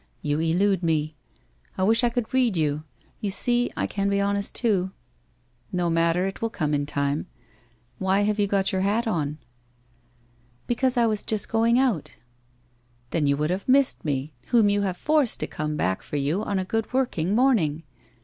You 0.23 0.39
elude 0.39 0.81
me. 0.81 1.15
I 1.77 1.83
wish 1.83 2.03
I 2.03 2.09
could 2.09 2.33
read 2.33 2.57
you? 2.57 2.83
You 3.19 3.29
see 3.29 3.69
I 3.77 3.85
can 3.85 4.09
be 4.09 4.19
honest 4.19 4.55
too.... 4.55 4.93
No 5.71 5.91
matter, 5.91 6.25
it 6.25 6.41
will 6.41 6.49
come 6.49 6.73
in 6.73 6.87
time. 6.87 7.27
Why 7.99 8.21
have 8.21 8.39
you 8.39 8.47
got 8.47 8.71
your 8.71 8.81
hat 8.81 9.05
on?'' 9.05 9.37
Because 10.65 10.97
I 10.97 11.05
was 11.05 11.21
just 11.21 11.49
going 11.49 11.77
out.'' 11.77 12.17
Then 13.11 13.27
you 13.27 13.37
would 13.37 13.51
have 13.51 13.69
missed 13.69 14.03
me, 14.03 14.33
whom 14.47 14.69
you 14.69 14.81
have 14.81 14.97
forced 14.97 15.39
to 15.41 15.45
come 15.45 15.77
back 15.77 16.01
for 16.01 16.15
you 16.15 16.41
on 16.43 16.57
a 16.57 16.65
good 16.65 16.91
working 16.93 17.35
morning. 17.35 17.83